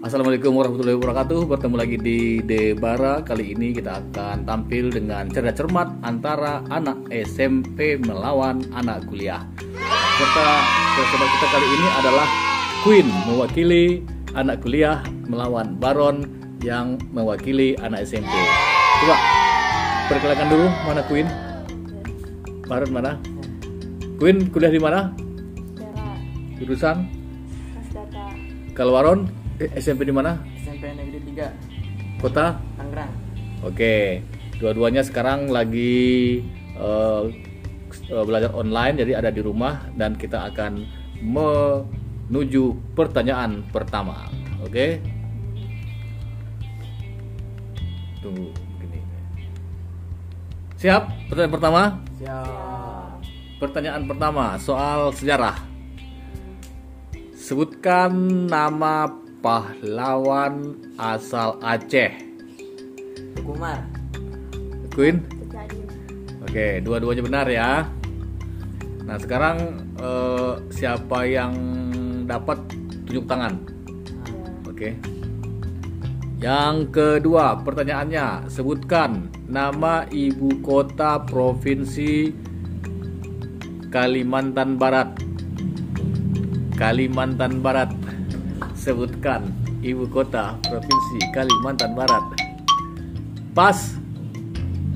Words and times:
Assalamualaikum 0.00 0.56
warahmatullahi 0.56 0.96
wabarakatuh. 0.96 1.44
Bertemu 1.44 1.76
lagi 1.76 1.96
di 2.00 2.40
Debara. 2.40 3.20
Kali 3.20 3.52
ini 3.52 3.76
kita 3.76 4.00
akan 4.00 4.48
tampil 4.48 4.88
dengan 4.88 5.28
cerdas 5.28 5.60
cermat 5.60 5.92
antara 6.00 6.64
anak 6.72 7.04
SMP 7.12 8.00
melawan 8.00 8.64
anak 8.72 9.04
kuliah. 9.04 9.44
Serta 10.16 10.46
peserta 10.96 11.26
kita 11.28 11.46
kali 11.52 11.66
ini 11.68 11.88
adalah 12.00 12.26
Queen 12.80 13.08
mewakili 13.28 14.00
anak 14.32 14.64
kuliah 14.64 15.04
melawan 15.28 15.76
Baron 15.76 16.24
yang 16.64 16.96
mewakili 17.12 17.76
anak 17.84 18.08
SMP. 18.08 18.32
Coba 19.04 19.16
perkenalkan 20.08 20.48
dulu 20.48 20.66
mana 20.88 21.02
Queen? 21.04 21.28
Baron 22.64 22.88
mana? 22.88 23.20
Queen 24.16 24.48
kuliah 24.48 24.72
di 24.72 24.80
mana? 24.80 25.12
Jurusan? 26.56 27.04
Kalau 28.72 28.96
Baron 28.96 29.39
SMP 29.60 30.08
di 30.08 30.14
mana? 30.14 30.40
SMP 30.56 30.88
Negeri 30.96 31.20
3 31.36 32.20
Kota? 32.20 32.56
Tangerang. 32.80 33.12
Oke, 33.60 34.24
dua-duanya 34.56 35.04
sekarang 35.04 35.52
lagi 35.52 36.40
eh, 36.76 37.22
belajar 38.08 38.56
online, 38.56 39.04
jadi 39.04 39.20
ada 39.20 39.28
di 39.28 39.44
rumah 39.44 39.84
dan 39.96 40.16
kita 40.16 40.48
akan 40.48 40.84
menuju 41.20 42.96
pertanyaan 42.96 43.60
pertama. 43.68 44.32
Oke, 44.64 45.00
tunggu 48.24 48.48
gini. 48.80 49.00
Siap? 50.80 51.02
Pertanyaan 51.28 51.52
pertama. 51.52 51.82
Siap. 52.16 53.16
Pertanyaan 53.60 54.02
pertama 54.08 54.44
soal 54.56 55.12
sejarah. 55.12 55.56
Sebutkan 57.36 58.12
nama 58.48 59.19
pahlawan 59.40 60.76
asal 61.00 61.56
Aceh. 61.64 62.12
Kumar. 63.40 63.80
Queen. 64.92 65.24
Oke, 66.44 66.80
dua-duanya 66.84 67.22
benar 67.24 67.46
ya. 67.48 67.88
Nah, 69.04 69.16
sekarang 69.16 69.80
eh, 69.96 70.54
siapa 70.70 71.24
yang 71.24 71.52
dapat 72.28 72.60
tunjuk 73.08 73.24
tangan? 73.26 73.54
Oke. 74.68 74.96
Yang 76.40 76.76
kedua, 76.88 77.60
pertanyaannya, 77.60 78.48
sebutkan 78.48 79.28
nama 79.44 80.08
ibu 80.08 80.62
kota 80.64 81.20
provinsi 81.28 82.32
Kalimantan 83.92 84.80
Barat. 84.80 85.20
Kalimantan 86.80 87.60
Barat. 87.60 87.99
Sebutkan 88.80 89.44
ibu 89.84 90.08
kota 90.08 90.56
provinsi 90.64 91.20
Kalimantan 91.36 91.92
Barat. 91.92 92.24
Pas. 93.52 93.76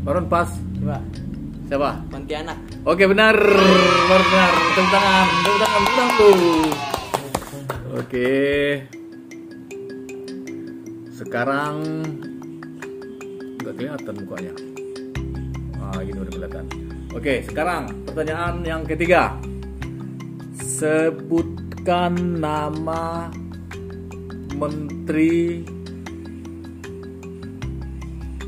Baron 0.01 0.25
pas. 0.25 0.49
Coba. 0.81 1.05
Siapa? 1.69 1.91
Pontianak. 2.09 2.57
Oke 2.89 3.05
benar, 3.05 3.37
benar. 3.37 4.53
Tepuk 4.73 4.89
tangan, 4.89 5.27
tepuk 5.29 5.59
tangan, 5.61 5.81
tepuk 5.85 5.97
tangan. 6.01 6.39
Oke. 8.01 8.33
Sekarang 11.13 11.75
nggak 13.61 13.75
kelihatan 13.77 14.15
mukanya. 14.25 14.55
Ah, 15.77 16.01
gini 16.01 16.19
udah 16.25 16.33
kelihatan. 16.33 16.65
Oke, 17.13 17.45
sekarang 17.45 17.85
pertanyaan 18.09 18.65
yang 18.65 18.83
ketiga. 18.89 19.37
Sebutkan 20.57 22.41
nama 22.41 23.29
menteri 24.55 25.61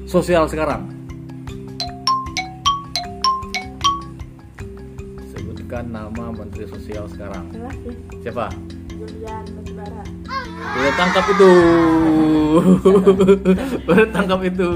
sosial 0.07 0.47
sekarang. 0.47 0.87
Sebutkan 5.35 5.91
nama 5.91 6.31
menteri 6.31 6.65
sosial 6.71 7.11
sekarang. 7.11 7.51
Siapa? 8.23 8.49
Julian 8.97 9.45
Batubara 9.53 10.03
Udah 10.57 10.93
tangkap 10.97 11.25
itu. 11.29 11.53
Udah 13.91 14.07
tangkap 14.15 14.41
itu. 14.47 14.71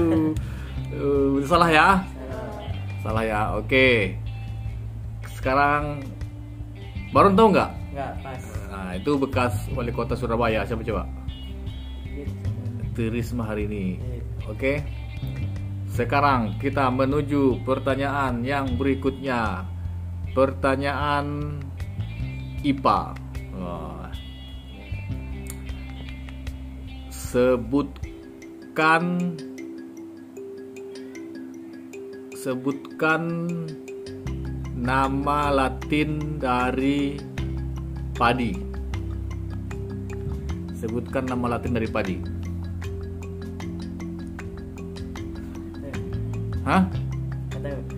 Uh, 0.93 1.41
salah 1.47 1.69
ya? 1.71 1.87
Salah 3.01 3.23
ya. 3.25 3.41
Oke. 3.57 4.13
Sekarang 5.33 6.05
Baron 7.11 7.33
tahu 7.33 7.49
nggak? 7.51 7.69
Enggak, 7.91 8.11
pas. 8.23 8.43
Nah, 8.71 8.89
itu 8.95 9.11
bekas 9.19 9.53
wali 9.75 9.91
kota 9.91 10.15
Surabaya. 10.15 10.63
Siapa 10.63 10.85
coba? 10.85 11.20
Tirisma 12.91 13.47
hari 13.47 13.65
ini. 13.71 13.85
Oke. 14.51 14.83
Sekarang 15.91 16.55
kita 16.59 16.87
menuju 16.87 17.63
pertanyaan 17.67 18.43
yang 18.47 18.79
berikutnya. 18.79 19.67
Pertanyaan 20.31 21.59
IPA. 22.63 23.01
Wah. 23.59 24.07
Sebutkan 27.11 29.03
sebutkan 32.41 33.45
nama 34.73 35.53
Latin 35.53 36.41
dari 36.41 37.21
padi. 38.17 38.70
Sebutkan 40.81 41.29
nama 41.29 41.45
Latin 41.45 41.77
dari 41.77 41.85
padi. 41.85 42.17
Hah? 46.65 46.89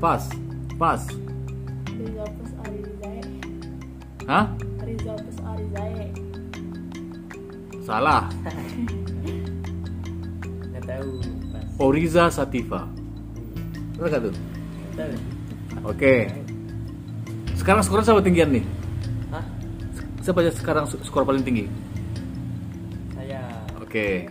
Pas. 0.04 0.28
Pas. 0.76 1.00
Rizopus 1.96 2.52
Arizae 2.68 3.20
Hah? 4.28 4.46
Rizopus 4.84 5.38
Arizae 5.48 6.12
Salah. 7.88 8.28
Tahu. 10.84 11.12
Pas. 11.56 11.66
Oriza 11.80 12.28
Sativa. 12.28 12.84
Tuh? 13.96 14.36
Oke. 15.88 16.28
Sekarang 17.56 17.80
skornya 17.80 18.12
siapa 18.12 18.20
tinggian 18.20 18.52
nih? 18.52 18.64
Hah? 19.32 19.44
Siapa 20.20 20.44
aja 20.44 20.52
sekarang 20.52 20.84
skor 20.88 21.24
paling 21.24 21.48
tinggi? 21.48 21.72
Oke. 23.94 24.26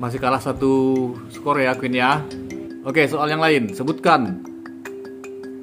Masih 0.00 0.16
kalah 0.16 0.40
satu 0.40 1.12
skor 1.28 1.60
ya 1.60 1.76
Queen 1.76 1.92
ya. 1.92 2.24
Oke, 2.88 3.04
soal 3.04 3.28
yang 3.28 3.36
lain. 3.36 3.68
Sebutkan 3.76 4.40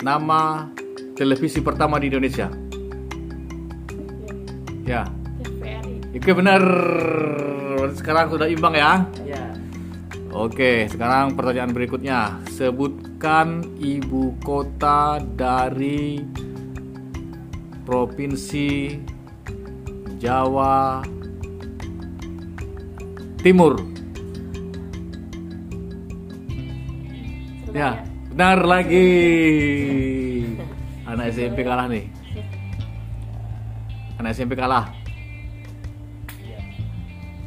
nama 0.05 0.69
televisi 1.17 1.65
pertama 1.65 1.97
di 1.97 2.05
Indonesia. 2.13 2.45
Ya. 4.85 5.09
TVRI 5.41 6.21
Oke 6.21 6.31
benar. 6.37 6.61
Sekarang 7.97 8.29
sudah 8.29 8.45
imbang 8.45 8.77
ya. 8.77 9.09
Ya. 9.25 9.49
Oke, 10.29 10.85
sekarang 10.85 11.33
pertanyaan 11.33 11.73
berikutnya. 11.73 12.45
Sebutkan 12.53 13.73
ibu 13.81 14.37
kota 14.45 15.17
dari 15.17 16.21
provinsi 17.89 19.01
Jawa 20.21 21.14
Timur. 23.45 23.77
Ya, 27.77 28.01
benar 28.33 28.65
lagi. 28.65 29.05
Anak 31.05 31.29
SMP 31.29 31.61
kalah 31.61 31.85
nih. 31.85 32.09
Anak 34.17 34.33
SMP 34.33 34.57
kalah. 34.57 34.89
Iya. 36.41 36.57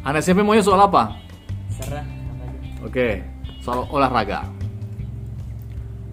Anak 0.06 0.22
SMP 0.22 0.46
maunya 0.46 0.62
soal 0.62 0.86
apa? 0.86 1.18
Serah. 1.66 2.06
Oke, 2.86 3.18
soal 3.58 3.82
olahraga. 3.90 4.46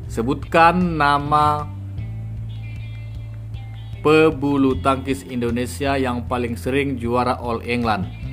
Sebutkan 0.10 0.98
nama 0.98 1.70
pebulu 4.02 4.81
tangkis 4.81 5.22
Indonesia 5.30 5.94
yang 5.94 6.26
paling 6.26 6.58
sering 6.58 6.98
juara 6.98 7.38
All 7.38 7.62
England. 7.62 8.25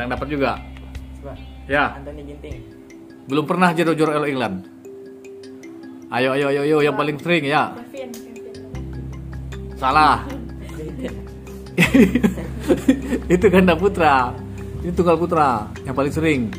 Ada 0.00 0.08
yang 0.08 0.16
dapat 0.16 0.28
juga. 0.32 0.56
Coba. 1.20 1.36
Ya, 1.68 1.84
Anthony 1.92 2.24
Ginting. 2.24 2.56
belum 3.28 3.44
pernah 3.44 3.70
jadi 3.76 3.92
juara 3.92 4.24
England. 4.24 4.64
Ayo, 6.10 6.34
ayo, 6.34 6.50
ayo, 6.50 6.60
ayo, 6.66 6.76
yang 6.82 6.96
paling 6.96 7.20
sering 7.20 7.44
ya. 7.46 7.70
Kevin 7.92 8.10
Kevin 8.10 9.78
Salah. 9.78 10.24
Itu 13.30 13.46
ganda 13.52 13.78
putra. 13.78 14.34
Ini 14.80 14.90
tunggal 14.96 15.20
putra 15.20 15.68
yang 15.84 15.94
paling 15.94 16.10
sering. 16.10 16.50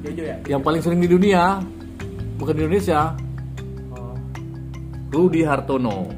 Jojo 0.00 0.22
ya? 0.22 0.36
Yang 0.46 0.62
paling 0.62 0.80
sering 0.80 1.00
di 1.02 1.08
dunia, 1.10 1.60
bukan 2.38 2.54
di 2.54 2.60
Indonesia. 2.64 3.12
Oh. 3.92 4.16
Rudi 5.10 5.42
Hartono. 5.42 6.08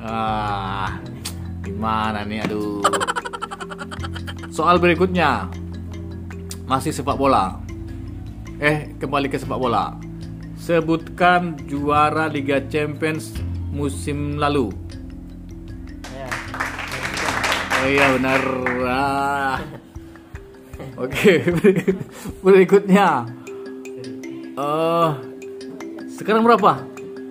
Ah, 0.00 0.96
gimana 1.60 2.24
nih? 2.24 2.46
Aduh. 2.48 3.11
Soal 4.52 4.76
berikutnya 4.76 5.48
masih 6.68 6.92
sepak 6.92 7.16
bola. 7.16 7.56
Eh, 8.60 8.92
kembali 9.00 9.32
ke 9.32 9.40
sepak 9.40 9.56
bola. 9.56 9.96
Sebutkan 10.60 11.56
juara 11.64 12.28
Liga 12.28 12.60
Champions 12.68 13.32
musim 13.72 14.36
lalu. 14.36 14.68
Ya. 16.12 16.28
Oh 17.80 17.88
iya 17.88 18.06
benar. 18.12 18.42
Ah. 18.84 19.56
Oke, 21.00 21.48
berikutnya. 22.44 23.24
Eh, 24.52 25.08
sekarang 26.12 26.44
berapa? 26.44 26.76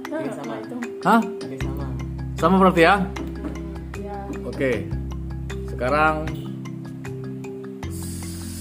Sama. 0.10 0.54
itu. 0.58 0.76
Hah? 1.06 1.22
Oke 1.22 1.56
sama. 1.62 1.86
Sama 2.34 2.56
berarti 2.58 2.82
ya? 2.82 2.96
Ya. 4.02 4.18
Oke. 4.42 4.90
Sekarang 5.70 6.26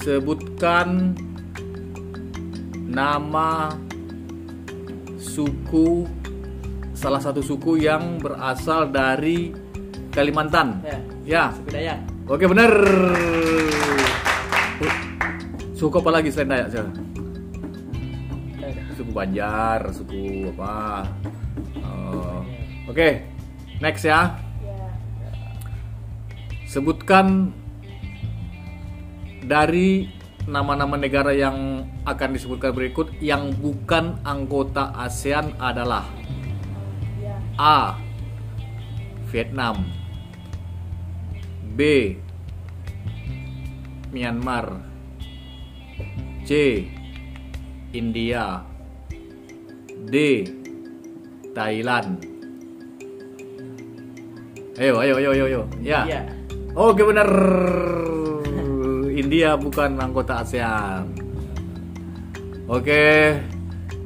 sebutkan 0.00 1.12
nama 2.88 3.76
suku 5.20 6.08
salah 6.96 7.20
satu 7.20 7.44
suku 7.44 7.84
yang 7.84 8.16
berasal 8.16 8.88
dari 8.88 9.52
Kalimantan. 10.10 10.82
Ya. 10.82 10.98
Ya. 11.22 11.44
Suku 11.54 11.70
Dayak. 11.70 11.98
Oke, 12.26 12.44
benar. 12.50 12.72
Suku 15.76 15.94
apa 15.96 16.10
lagi 16.10 16.28
selain 16.32 16.50
Dayak? 16.50 16.66
Udah. 16.72 16.88
Suku 18.98 19.10
Banjar, 19.14 19.80
suku 19.94 20.50
apa? 20.56 21.06
Oh. 21.84 22.42
Oke. 22.90 23.22
Next 23.80 24.04
ya. 24.04 24.34
Ya. 24.64 24.88
Sebutkan 26.68 27.54
dari 29.50 30.06
nama-nama 30.46 30.94
negara 30.94 31.34
yang 31.34 31.82
akan 32.06 32.30
disebutkan 32.38 32.70
berikut 32.70 33.10
yang 33.18 33.50
bukan 33.58 34.22
anggota 34.22 34.94
ASEAN 34.94 35.58
adalah 35.58 36.06
Ya. 37.18 37.34
A. 37.58 37.98
Vietnam 39.34 39.90
B. 41.74 42.14
Myanmar 44.14 44.86
C. 46.46 46.82
India 47.90 48.62
D. 50.06 50.46
Thailand 51.50 52.22
Ayo, 54.80 54.96
ayo, 54.96 55.20
ayo, 55.20 55.30
ayo, 55.36 55.44
ayo. 55.44 55.60
Ya. 55.84 56.08
Iya. 56.08 56.20
Oke 56.72 57.04
benar. 57.04 57.28
India 59.30 59.54
bukan 59.54 59.94
anggota 59.94 60.42
ASEAN. 60.42 61.06
Oke. 62.66 63.38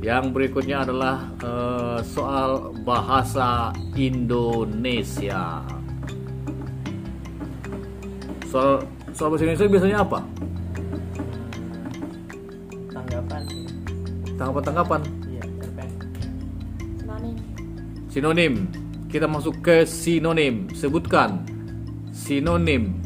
Yang 0.04 0.24
berikutnya 0.36 0.84
adalah 0.84 1.32
eh, 1.40 1.98
soal 2.04 2.76
bahasa 2.84 3.72
Indonesia. 3.96 5.64
Soal 8.52 8.84
soal 9.16 9.28
bahasa 9.32 9.48
Indonesia 9.48 9.72
biasanya 9.72 9.98
apa? 10.04 10.20
Tanggapan. 12.92 13.42
Tanggapan-tanggapan. 14.36 15.00
Iya. 15.24 15.44
Sinonim. 17.00 17.36
Sinonim. 18.12 18.54
Kita 19.08 19.24
masuk 19.24 19.64
ke 19.64 19.88
sinonim. 19.88 20.68
Sebutkan 20.76 21.48
sinonim 22.12 23.00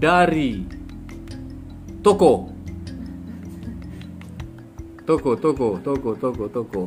dari 0.00 0.75
toko. 2.06 2.46
Toko, 5.02 5.34
toko, 5.34 5.68
toko, 5.82 6.10
toko, 6.14 6.44
toko. 6.46 6.82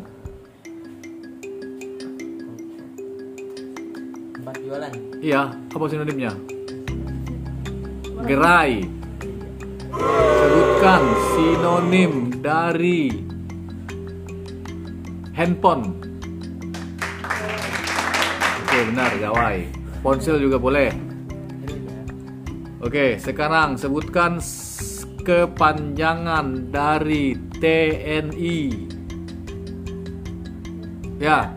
Tempat 4.32 4.56
jualan. 4.64 4.94
Iya, 5.20 5.52
apa 5.76 5.86
sinonimnya? 5.92 6.32
Gerai. 8.24 8.88
Sebutkan 10.40 11.04
sinonim 11.36 12.14
dari 12.40 13.12
handphone. 15.36 16.00
Oke, 18.64 18.80
benar, 18.88 19.12
gawai. 19.20 19.68
Ponsel 20.00 20.40
juga 20.40 20.56
boleh. 20.56 20.96
Oke, 22.80 23.20
sekarang 23.20 23.76
sebutkan 23.76 24.40
kepanjangan 25.30 26.74
dari 26.74 27.38
TNI. 27.62 28.58
Ya, 31.22 31.54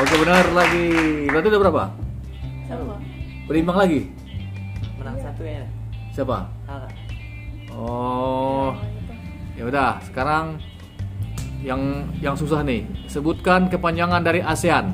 oke 0.00 0.14
benar 0.24 0.48
lagi. 0.56 0.88
Berarti 1.28 1.46
udah 1.52 1.60
berapa? 1.60 1.84
Sama. 2.64 2.96
Berimbang 3.44 3.76
lagi. 3.84 4.08
Menang 4.96 5.20
satu 5.20 5.44
ya. 5.44 5.68
Siapa? 6.16 6.48
Oh, 7.76 8.72
ya 9.60 9.68
udah. 9.68 10.00
Sekarang 10.00 10.56
yang 11.60 12.08
yang 12.24 12.32
susah 12.32 12.64
nih. 12.64 12.88
Sebutkan 13.12 13.68
kepanjangan 13.68 14.24
dari 14.24 14.40
ASEAN. 14.40 14.88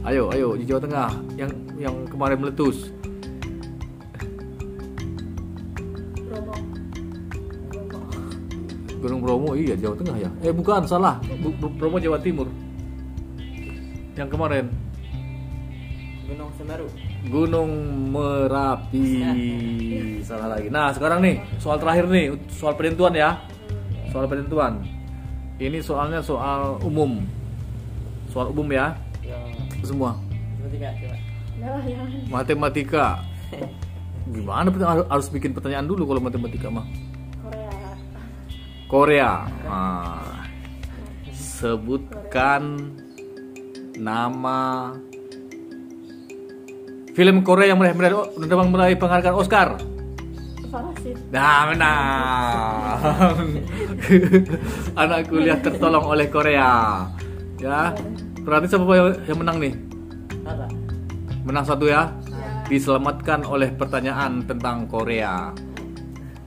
Ayo, 0.04 0.28
ayo 0.36 0.60
di 0.60 0.68
Jawa 0.68 0.82
Tengah 0.84 1.10
yang 1.40 1.52
yang 1.80 1.96
kemarin 2.06 2.38
meletus. 2.44 2.92
Gunung 9.02 9.18
Bromo 9.26 9.58
iya 9.58 9.74
Jawa 9.74 9.98
Tengah 9.98 10.16
ya. 10.20 10.30
Eh 10.46 10.54
bukan, 10.54 10.86
salah. 10.86 11.18
Bromo 11.58 11.98
Jawa 11.98 12.22
Timur. 12.22 12.46
Yang 14.22 14.38
kemarin 14.38 14.66
Gunung 16.32 16.52
Semeru. 16.56 16.88
Gunung 17.28 17.72
Merapi. 18.14 19.04
salah 20.30 20.56
lagi. 20.56 20.72
Nah, 20.72 20.94
sekarang 20.96 21.20
nih 21.20 21.44
soal 21.60 21.76
terakhir 21.76 22.08
nih, 22.08 22.38
soal 22.48 22.78
penentuan 22.78 23.12
ya. 23.12 23.36
Soal 24.14 24.32
penentuan. 24.32 24.80
Ini 25.60 25.84
soalnya 25.84 26.24
soal 26.24 26.80
umum. 26.88 27.20
Soal 28.32 28.48
umum 28.56 28.64
ya, 28.72 28.96
Ya. 29.26 29.36
semua. 29.84 30.16
Matematika 30.56 30.88
coba. 30.96 31.18
Yang 31.60 32.32
Matematika. 32.32 33.06
Gimana 34.32 34.70
harus 35.12 35.28
bikin 35.28 35.52
pertanyaan 35.52 35.90
dulu 35.90 36.08
kalau 36.08 36.22
matematika 36.24 36.72
mah? 36.72 36.86
Korea. 37.44 37.72
Korea. 38.88 39.32
Ah. 39.68 40.48
sebutkan 41.62 42.62
nama 43.98 44.92
film 47.12 47.44
Korea 47.44 47.76
yang 47.76 47.80
meraih 47.80 47.96
meraih, 47.96 48.68
meraih 48.68 48.98
penghargaan 48.98 49.36
Oscar. 49.36 49.68
Farasin. 50.72 51.16
Nah, 51.36 51.68
menang. 51.68 53.38
Anak 55.04 55.28
kuliah 55.28 55.60
tertolong 55.60 56.08
oleh 56.08 56.32
Korea. 56.32 57.04
Ya. 57.60 57.92
Berarti 58.42 58.72
siapa 58.72 58.88
yang, 58.96 59.12
yang 59.28 59.40
menang 59.44 59.58
nih? 59.60 59.74
Apa? 60.48 60.66
Menang 61.44 61.68
satu 61.68 61.92
ya. 61.92 62.08
Ya. 62.08 62.72
Diselamatkan 62.72 63.44
oleh 63.44 63.76
pertanyaan 63.76 64.48
tentang 64.48 64.88
Korea. 64.88 65.52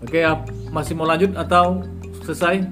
Oke 0.01 0.25
ya, 0.25 0.41
masih 0.73 0.97
mau 0.97 1.05
lanjut 1.05 1.37
atau 1.37 1.85
selesai? 2.25 2.65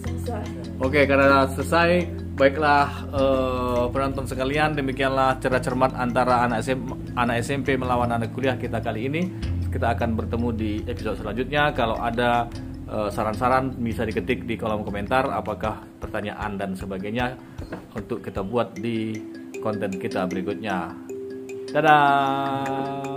Selesai. 0.00 0.44
Oke, 0.80 1.04
karena 1.04 1.46
selesai, 1.52 2.21
baiklah 2.36 2.88
eh, 3.12 3.84
penonton 3.92 4.24
sekalian, 4.24 4.72
demikianlah 4.76 5.38
cerdas 5.38 5.62
cermat 5.64 5.92
antara 5.96 6.44
anak 6.48 6.64
SM, 6.64 6.80
anak 7.16 7.44
SMP 7.44 7.76
melawan 7.76 8.10
anak 8.10 8.32
kuliah 8.32 8.56
kita 8.56 8.80
kali 8.80 9.08
ini. 9.08 9.22
Kita 9.72 9.96
akan 9.96 10.16
bertemu 10.16 10.48
di 10.52 10.72
episode 10.84 11.20
selanjutnya. 11.20 11.72
Kalau 11.72 11.96
ada 12.00 12.48
eh, 12.88 13.08
saran-saran 13.12 13.76
bisa 13.78 14.04
diketik 14.08 14.44
di 14.48 14.56
kolom 14.56 14.84
komentar 14.84 15.28
apakah 15.28 15.84
pertanyaan 16.00 16.56
dan 16.56 16.76
sebagainya 16.76 17.36
untuk 17.96 18.24
kita 18.24 18.40
buat 18.40 18.76
di 18.76 19.16
konten 19.60 19.96
kita 20.00 20.26
berikutnya. 20.26 20.92
Dadah. 21.72 23.11